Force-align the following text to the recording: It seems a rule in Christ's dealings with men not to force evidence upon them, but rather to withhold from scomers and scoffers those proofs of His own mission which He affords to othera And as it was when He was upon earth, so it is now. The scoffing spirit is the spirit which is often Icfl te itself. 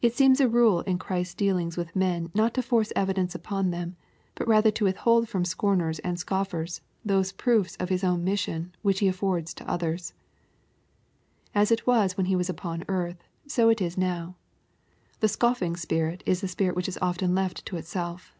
It 0.00 0.14
seems 0.16 0.40
a 0.40 0.48
rule 0.48 0.80
in 0.80 0.98
Christ's 0.98 1.36
dealings 1.36 1.76
with 1.76 1.94
men 1.94 2.32
not 2.34 2.54
to 2.54 2.60
force 2.60 2.92
evidence 2.96 3.36
upon 3.36 3.70
them, 3.70 3.94
but 4.34 4.48
rather 4.48 4.72
to 4.72 4.84
withhold 4.84 5.28
from 5.28 5.44
scomers 5.44 6.00
and 6.02 6.18
scoffers 6.18 6.80
those 7.04 7.30
proofs 7.30 7.76
of 7.76 7.88
His 7.88 8.02
own 8.02 8.24
mission 8.24 8.74
which 8.82 8.98
He 8.98 9.06
affords 9.06 9.54
to 9.54 9.64
othera 9.64 10.10
And 10.10 10.12
as 11.62 11.70
it 11.70 11.86
was 11.86 12.16
when 12.16 12.26
He 12.26 12.34
was 12.34 12.50
upon 12.50 12.82
earth, 12.88 13.22
so 13.46 13.68
it 13.68 13.80
is 13.80 13.96
now. 13.96 14.34
The 15.20 15.28
scoffing 15.28 15.76
spirit 15.76 16.24
is 16.26 16.40
the 16.40 16.48
spirit 16.48 16.74
which 16.74 16.88
is 16.88 16.98
often 17.00 17.30
Icfl 17.30 17.62
te 17.64 17.76
itself. 17.76 18.34